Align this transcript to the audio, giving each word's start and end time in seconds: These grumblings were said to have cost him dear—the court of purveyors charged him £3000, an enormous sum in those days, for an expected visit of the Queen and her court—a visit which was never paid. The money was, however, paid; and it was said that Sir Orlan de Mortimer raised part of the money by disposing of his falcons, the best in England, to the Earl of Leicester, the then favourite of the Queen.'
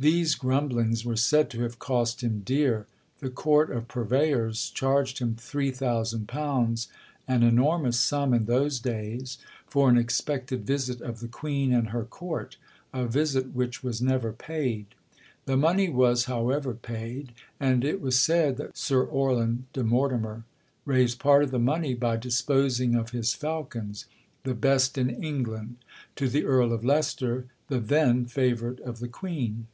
These 0.00 0.36
grumblings 0.36 1.04
were 1.04 1.16
said 1.16 1.50
to 1.50 1.62
have 1.62 1.80
cost 1.80 2.22
him 2.22 2.42
dear—the 2.44 3.30
court 3.30 3.72
of 3.72 3.88
purveyors 3.88 4.70
charged 4.70 5.18
him 5.18 5.34
£3000, 5.34 6.86
an 7.26 7.42
enormous 7.42 7.98
sum 7.98 8.32
in 8.32 8.44
those 8.44 8.78
days, 8.78 9.38
for 9.66 9.88
an 9.90 9.98
expected 9.98 10.64
visit 10.64 11.00
of 11.00 11.18
the 11.18 11.26
Queen 11.26 11.72
and 11.72 11.88
her 11.88 12.04
court—a 12.04 13.06
visit 13.08 13.52
which 13.56 13.82
was 13.82 14.00
never 14.00 14.32
paid. 14.32 14.86
The 15.46 15.56
money 15.56 15.88
was, 15.88 16.26
however, 16.26 16.74
paid; 16.74 17.32
and 17.58 17.84
it 17.84 18.00
was 18.00 18.16
said 18.16 18.56
that 18.58 18.76
Sir 18.76 19.02
Orlan 19.02 19.66
de 19.72 19.82
Mortimer 19.82 20.44
raised 20.84 21.18
part 21.18 21.42
of 21.42 21.50
the 21.50 21.58
money 21.58 21.94
by 21.94 22.16
disposing 22.18 22.94
of 22.94 23.10
his 23.10 23.34
falcons, 23.34 24.06
the 24.44 24.54
best 24.54 24.96
in 24.96 25.10
England, 25.10 25.74
to 26.14 26.28
the 26.28 26.44
Earl 26.44 26.72
of 26.72 26.84
Leicester, 26.84 27.46
the 27.66 27.80
then 27.80 28.26
favourite 28.26 28.78
of 28.82 29.00
the 29.00 29.08
Queen.' 29.08 29.66